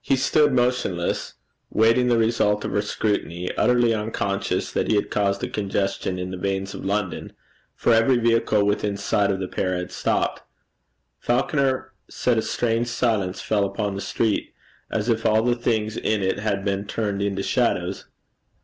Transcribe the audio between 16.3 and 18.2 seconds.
had been turned into shadows.